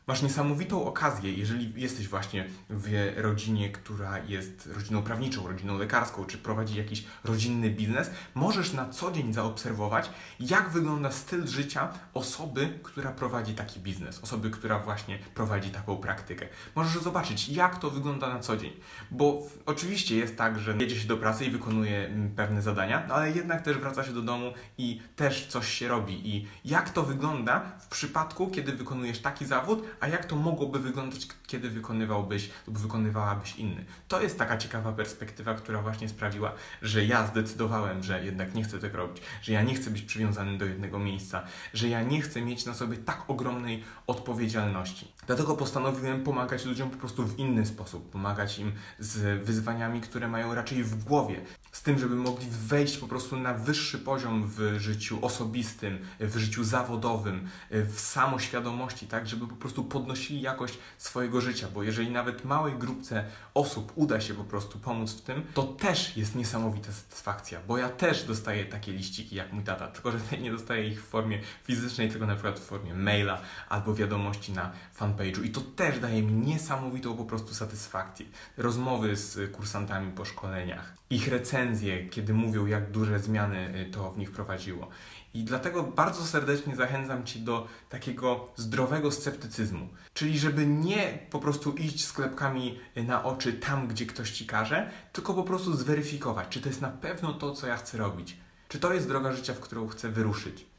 masz 0.07 0.21
niesamowitą 0.21 0.85
okazję, 0.85 1.33
jeżeli 1.33 1.81
jesteś 1.81 2.07
właśnie 2.07 2.47
w 2.69 3.13
rodzinie, 3.17 3.69
która 3.69 4.19
jest 4.19 4.69
rodziną 4.75 5.03
prawniczą, 5.03 5.47
rodziną 5.47 5.77
lekarską, 5.77 6.25
czy 6.25 6.37
prowadzi 6.37 6.77
jakiś 6.77 7.03
rodzinny 7.23 7.69
biznes, 7.69 8.11
możesz 8.35 8.73
na 8.73 8.89
co 8.89 9.11
dzień 9.11 9.33
zaobserwować, 9.33 10.09
jak 10.39 10.69
wygląda 10.69 11.11
styl 11.11 11.47
życia 11.47 11.89
osoby, 12.13 12.79
która 12.83 13.11
prowadzi 13.11 13.53
taki 13.53 13.79
biznes, 13.79 14.23
osoby, 14.23 14.49
która 14.49 14.79
właśnie 14.79 15.19
prowadzi 15.35 15.69
taką 15.69 15.97
praktykę. 15.97 16.47
Możesz 16.75 17.03
zobaczyć, 17.03 17.49
jak 17.49 17.79
to 17.79 17.89
wygląda 17.89 18.29
na 18.29 18.39
co 18.39 18.57
dzień, 18.57 18.71
bo 19.11 19.41
oczywiście 19.65 20.15
jest 20.15 20.37
tak, 20.37 20.59
że 20.59 20.75
jedzie 20.79 20.99
się 20.99 21.07
do 21.07 21.17
pracy 21.17 21.45
i 21.45 21.49
wykonuje 21.51 22.07
mm, 22.07 22.35
pewne 22.35 22.61
zadania, 22.61 23.05
no 23.07 23.13
ale 23.13 23.31
jednak 23.31 23.61
też 23.61 23.77
wraca 23.77 24.03
się 24.03 24.13
do 24.13 24.21
domu 24.21 24.53
i 24.77 25.01
też 25.15 25.47
coś 25.47 25.67
się 25.67 25.87
robi. 25.87 26.35
I 26.35 26.47
jak 26.65 26.89
to 26.89 27.03
wygląda 27.03 27.71
w 27.79 27.87
przypadku, 27.87 28.47
kiedy 28.47 28.71
wykonujesz 28.71 29.21
taki 29.21 29.45
zawód, 29.45 29.83
a 29.99 30.07
jak 30.07 30.25
to 30.25 30.35
mogłoby 30.35 30.79
wyglądać, 30.79 31.27
kiedy 31.47 31.69
wykonywałbyś 31.69 32.49
lub 32.67 32.77
wykonywałabyś 32.77 33.55
inny. 33.55 33.85
To 34.07 34.21
jest 34.21 34.37
taka 34.37 34.57
ciekawa 34.57 34.91
perspektywa, 34.91 35.53
która 35.53 35.81
właśnie 35.81 36.09
sprawiła, 36.09 36.53
że 36.81 37.05
ja 37.05 37.27
zdecydowałem, 37.27 38.03
że 38.03 38.25
jednak 38.25 38.55
nie 38.55 38.63
chcę 38.63 38.79
tego 38.79 38.97
robić, 38.97 39.23
że 39.41 39.53
ja 39.53 39.61
nie 39.61 39.73
chcę 39.73 39.89
być 39.89 40.01
przywiązany 40.01 40.57
do 40.57 40.65
jednego 40.65 40.99
miejsca, 40.99 41.43
że 41.73 41.89
ja 41.89 42.03
nie 42.03 42.21
chcę 42.21 42.41
mieć 42.41 42.65
na 42.65 42.73
sobie 42.73 42.97
tak 42.97 43.23
ogromnej 43.27 43.83
odpowiedzialności. 44.07 45.13
Dlatego 45.27 45.55
postanowiłem 45.55 46.23
pomagać 46.23 46.65
ludziom 46.65 46.89
po 46.89 46.97
prostu 46.97 47.23
w 47.23 47.39
inny 47.39 47.65
sposób, 47.65 48.09
pomagać 48.09 48.59
im 48.59 48.71
z 48.99 49.45
wyzwaniami, 49.45 50.01
które 50.01 50.27
mają 50.27 50.55
raczej 50.55 50.83
w 50.83 51.03
głowie, 51.03 51.41
z 51.71 51.81
tym, 51.81 51.99
żeby 51.99 52.15
mogli 52.15 52.47
wejść 52.49 52.97
po 52.97 53.07
prostu 53.07 53.37
na 53.37 53.53
wyższy 53.53 53.99
poziom 53.99 54.47
w 54.47 54.75
życiu 54.77 55.25
osobistym, 55.25 55.97
w 56.19 56.37
życiu 56.37 56.63
zawodowym, 56.63 57.47
w 57.71 57.99
samoświadomości, 57.99 59.07
tak, 59.07 59.27
żeby 59.27 59.47
po 59.47 59.55
prostu 59.55 59.80
podnosili 59.83 60.41
jakość 60.41 60.77
swojego 60.97 61.41
życia, 61.41 61.67
bo 61.73 61.83
jeżeli 61.83 62.09
nawet 62.09 62.45
małej 62.45 62.73
grupce 62.73 63.25
osób 63.53 63.91
uda 63.95 64.21
się 64.21 64.33
po 64.33 64.43
prostu 64.43 64.79
pomóc 64.79 65.13
w 65.13 65.21
tym, 65.21 65.43
to 65.53 65.63
też 65.63 66.17
jest 66.17 66.35
niesamowita 66.35 66.91
satysfakcja, 66.91 67.59
bo 67.67 67.77
ja 67.77 67.89
też 67.89 68.23
dostaję 68.23 68.65
takie 68.65 68.91
liściki 68.91 69.35
jak 69.35 69.53
mój 69.53 69.63
tata, 69.63 69.87
tylko 69.87 70.11
że 70.11 70.17
nie 70.41 70.51
dostaję 70.51 70.87
ich 70.87 71.03
w 71.03 71.07
formie 71.07 71.39
fizycznej, 71.63 72.09
tylko 72.09 72.25
na 72.25 72.33
przykład 72.33 72.59
w 72.59 72.63
formie 72.63 72.93
maila 72.93 73.41
albo 73.69 73.95
wiadomości 73.95 74.51
na 74.51 74.71
fanpage'u 74.99 75.45
i 75.45 75.49
to 75.49 75.61
też 75.61 75.99
daje 75.99 76.21
mi 76.23 76.33
niesamowitą 76.33 77.17
po 77.17 77.25
prostu 77.25 77.53
satysfakcję. 77.53 78.25
Rozmowy 78.57 79.15
z 79.15 79.51
kursantami 79.51 80.11
po 80.11 80.25
szkoleniach, 80.25 81.00
ich 81.11 81.27
recenzje, 81.27 82.09
kiedy 82.09 82.33
mówią 82.33 82.65
jak 82.65 82.91
duże 82.91 83.19
zmiany 83.19 83.79
y, 83.87 83.91
to 83.91 84.11
w 84.11 84.17
nich 84.17 84.31
prowadziło. 84.31 84.89
I 85.33 85.43
dlatego 85.43 85.83
bardzo 85.83 86.25
serdecznie 86.25 86.75
zachęcam 86.75 87.25
Cię 87.25 87.39
do 87.39 87.67
takiego 87.89 88.49
zdrowego 88.55 89.11
sceptycyzmu. 89.11 89.89
Czyli 90.13 90.39
żeby 90.39 90.67
nie 90.67 91.19
po 91.29 91.39
prostu 91.39 91.71
iść 91.71 92.05
sklepkami 92.05 92.79
na 92.95 93.23
oczy 93.23 93.53
tam, 93.53 93.87
gdzie 93.87 94.05
ktoś 94.05 94.31
Ci 94.31 94.45
każe, 94.45 94.91
tylko 95.13 95.33
po 95.33 95.43
prostu 95.43 95.73
zweryfikować, 95.73 96.47
czy 96.49 96.61
to 96.61 96.69
jest 96.69 96.81
na 96.81 96.89
pewno 96.89 97.33
to, 97.33 97.51
co 97.51 97.67
ja 97.67 97.77
chcę 97.77 97.97
robić. 97.97 98.37
Czy 98.67 98.79
to 98.79 98.93
jest 98.93 99.07
droga 99.07 99.33
życia, 99.33 99.53
w 99.53 99.59
którą 99.59 99.87
chcę 99.87 100.09
wyruszyć. 100.09 100.70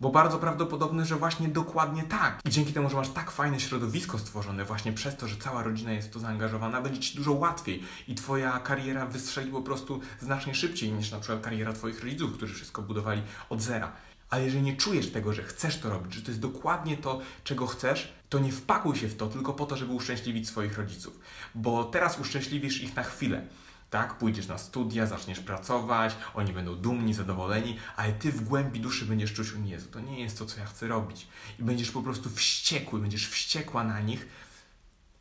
Bo 0.00 0.10
bardzo 0.10 0.38
prawdopodobne, 0.38 1.06
że 1.06 1.16
właśnie 1.16 1.48
dokładnie 1.48 2.02
tak. 2.02 2.40
I 2.44 2.50
dzięki 2.50 2.72
temu, 2.72 2.90
że 2.90 2.96
masz 2.96 3.08
tak 3.08 3.30
fajne 3.30 3.60
środowisko 3.60 4.18
stworzone, 4.18 4.64
właśnie 4.64 4.92
przez 4.92 5.16
to, 5.16 5.28
że 5.28 5.36
cała 5.36 5.62
rodzina 5.62 5.92
jest 5.92 6.08
w 6.08 6.10
to 6.10 6.18
zaangażowana, 6.18 6.82
będzie 6.82 7.00
ci 7.00 7.16
dużo 7.16 7.32
łatwiej 7.32 7.82
i 8.08 8.14
twoja 8.14 8.58
kariera 8.58 9.06
wystrzeli 9.06 9.50
po 9.50 9.62
prostu 9.62 10.00
znacznie 10.20 10.54
szybciej 10.54 10.92
niż 10.92 11.10
na 11.10 11.20
przykład 11.20 11.42
kariera 11.42 11.72
twoich 11.72 12.02
rodziców, 12.02 12.32
którzy 12.32 12.54
wszystko 12.54 12.82
budowali 12.82 13.22
od 13.48 13.62
zera. 13.62 13.92
Ale 14.30 14.44
jeżeli 14.44 14.62
nie 14.62 14.76
czujesz 14.76 15.12
tego, 15.12 15.32
że 15.32 15.42
chcesz 15.42 15.78
to 15.78 15.90
robić, 15.90 16.14
że 16.14 16.22
to 16.22 16.30
jest 16.30 16.40
dokładnie 16.40 16.96
to, 16.96 17.20
czego 17.44 17.66
chcesz, 17.66 18.12
to 18.28 18.38
nie 18.38 18.52
wpakuj 18.52 18.96
się 18.96 19.08
w 19.08 19.16
to 19.16 19.26
tylko 19.26 19.52
po 19.52 19.66
to, 19.66 19.76
żeby 19.76 19.92
uszczęśliwić 19.92 20.48
swoich 20.48 20.78
rodziców. 20.78 21.20
Bo 21.54 21.84
teraz 21.84 22.20
uszczęśliwisz 22.20 22.82
ich 22.82 22.96
na 22.96 23.02
chwilę 23.02 23.46
tak? 23.90 24.18
Pójdziesz 24.18 24.46
na 24.46 24.58
studia, 24.58 25.06
zaczniesz 25.06 25.40
pracować, 25.40 26.16
oni 26.34 26.52
będą 26.52 26.74
dumni, 26.74 27.14
zadowoleni, 27.14 27.78
ale 27.96 28.12
ty 28.12 28.32
w 28.32 28.44
głębi 28.44 28.80
duszy 28.80 29.06
będziesz 29.06 29.32
czuć, 29.32 29.48
nie, 29.64 29.78
to 29.78 30.00
nie 30.00 30.20
jest 30.20 30.38
to, 30.38 30.46
co 30.46 30.60
ja 30.60 30.66
chcę 30.66 30.88
robić. 30.88 31.28
I 31.58 31.62
będziesz 31.62 31.90
po 31.90 32.02
prostu 32.02 32.30
wściekły, 32.30 33.00
będziesz 33.00 33.28
wściekła 33.28 33.84
na 33.84 34.00
nich, 34.00 34.26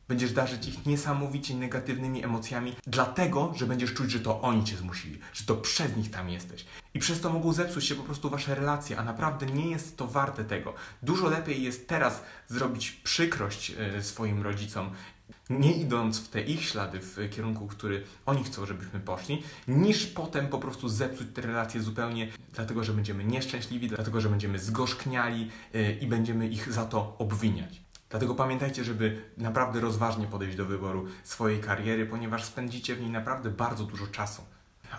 będziesz 0.08 0.32
darzyć 0.32 0.68
ich 0.68 0.86
niesamowicie 0.86 1.56
negatywnymi 1.56 2.24
emocjami, 2.24 2.76
dlatego, 2.88 3.54
że 3.56 3.66
będziesz 3.66 3.94
czuć, 3.94 4.12
że 4.12 4.20
to 4.20 4.42
oni 4.42 4.64
cię 4.64 4.78
zmusili, 4.78 5.20
że 5.34 5.46
to 5.46 5.56
przez 5.56 5.96
nich 5.96 6.12
tam 6.12 6.30
jesteś. 6.30 6.66
I 6.94 7.00
przez 7.00 7.22
to 7.22 7.30
mogą 7.34 7.54
zepsuć 7.54 7.86
się 7.86 7.96
po 7.96 8.04
prostu 8.04 8.30
wasze 8.30 8.56
relacje, 8.56 8.98
a 8.98 9.04
naprawdę 9.04 9.46
nie 9.46 9.70
jest 9.70 9.98
to 9.98 10.08
warte 10.08 10.44
tego. 10.46 10.74
Dużo 11.04 11.30
lepiej 11.30 11.64
jest 11.64 11.88
teraz 11.88 12.24
zrobić 12.48 12.92
przykrość 12.92 13.72
e, 13.72 14.04
swoim 14.04 14.42
rodzicom 14.42 14.92
nie 15.50 15.74
idąc 15.74 16.20
w 16.20 16.30
te 16.30 16.42
ich 16.42 16.64
ślady, 16.64 17.00
w 17.00 17.30
kierunku, 17.32 17.68
który 17.68 18.04
oni 18.26 18.44
chcą, 18.44 18.66
żebyśmy 18.66 19.00
poszli, 19.00 19.44
niż 19.68 20.08
potem 20.08 20.48
po 20.48 20.60
prostu 20.60 20.90
zepsuć 20.90 21.28
te 21.34 21.42
relacje 21.42 21.82
zupełnie, 21.82 22.28
dlatego 22.54 22.84
że 22.84 22.94
będziemy 22.94 23.24
nieszczęśliwi, 23.24 23.88
dlatego 23.88 24.22
że 24.22 24.30
będziemy 24.30 24.60
zgorzkniali 24.60 25.50
yy, 25.74 25.92
i 25.92 26.08
będziemy 26.08 26.48
ich 26.48 26.74
za 26.74 26.86
to 26.86 27.16
obwiniać. 27.18 27.82
Dlatego 28.10 28.36
pamiętajcie, 28.36 28.84
żeby 28.84 29.22
naprawdę 29.38 29.80
rozważnie 29.80 30.28
podejść 30.28 30.58
do 30.58 30.66
wyboru 30.66 31.08
swojej 31.24 31.60
kariery, 31.60 32.06
ponieważ 32.06 32.44
spędzicie 32.44 32.96
w 32.96 33.02
niej 33.02 33.10
naprawdę 33.10 33.50
bardzo 33.50 33.84
dużo 33.84 34.08
czasu. 34.08 34.42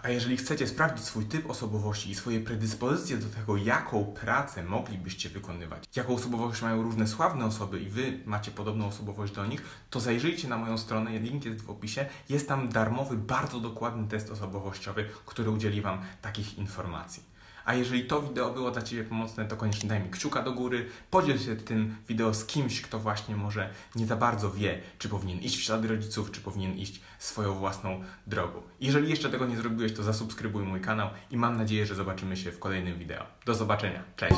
A 0.02 0.08
jeżeli 0.08 0.36
chcecie 0.36 0.66
sprawdzić 0.66 1.04
swój 1.04 1.24
typ 1.24 1.50
osobowości 1.50 2.10
i 2.10 2.14
swoje 2.14 2.40
predyspozycje 2.40 3.16
do 3.16 3.26
tego, 3.28 3.56
jaką 3.56 4.04
pracę 4.04 4.64
moglibyście 4.64 5.28
wykonywać, 5.28 5.84
jaką 5.96 6.14
osobowość 6.14 6.62
mają 6.62 6.82
różne 6.82 7.06
sławne 7.06 7.44
osoby 7.44 7.80
i 7.80 7.88
wy 7.88 8.20
macie 8.26 8.50
podobną 8.50 8.86
osobowość 8.86 9.32
do 9.32 9.46
nich, 9.46 9.62
to 9.90 10.00
zajrzyjcie 10.00 10.48
na 10.48 10.56
moją 10.56 10.78
stronę, 10.78 11.18
link 11.18 11.44
jest 11.44 11.62
w 11.62 11.70
opisie. 11.70 12.06
Jest 12.28 12.48
tam 12.48 12.68
darmowy, 12.68 13.16
bardzo 13.16 13.60
dokładny 13.60 14.08
test 14.08 14.30
osobowościowy, 14.30 15.08
który 15.26 15.50
udzieli 15.50 15.82
wam 15.82 16.00
takich 16.22 16.58
informacji. 16.58 17.27
A 17.68 17.74
jeżeli 17.74 18.04
to 18.04 18.22
wideo 18.22 18.50
było 18.50 18.70
dla 18.70 18.82
Ciebie 18.82 19.04
pomocne, 19.04 19.44
to 19.44 19.56
koniecznie 19.56 19.88
daj 19.88 20.00
mi 20.00 20.10
kciuka 20.10 20.42
do 20.42 20.52
góry, 20.52 20.86
podziel 21.10 21.38
się 21.38 21.56
tym 21.56 21.96
wideo 22.08 22.34
z 22.34 22.46
kimś, 22.46 22.80
kto 22.80 22.98
właśnie 22.98 23.36
może 23.36 23.70
nie 23.96 24.06
za 24.06 24.16
bardzo 24.16 24.50
wie, 24.52 24.80
czy 24.98 25.08
powinien 25.08 25.38
iść 25.38 25.56
w 25.56 25.62
ślady 25.62 25.88
rodziców, 25.88 26.30
czy 26.30 26.40
powinien 26.40 26.76
iść 26.76 27.00
swoją 27.18 27.54
własną 27.54 28.04
drogą. 28.26 28.62
Jeżeli 28.80 29.10
jeszcze 29.10 29.30
tego 29.30 29.46
nie 29.46 29.56
zrobiłeś, 29.56 29.92
to 29.92 30.02
zasubskrybuj 30.02 30.62
mój 30.62 30.80
kanał 30.80 31.08
i 31.30 31.36
mam 31.36 31.56
nadzieję, 31.56 31.86
że 31.86 31.94
zobaczymy 31.94 32.36
się 32.36 32.52
w 32.52 32.58
kolejnym 32.58 32.98
wideo. 32.98 33.24
Do 33.46 33.54
zobaczenia. 33.54 34.02
Cześć! 34.16 34.36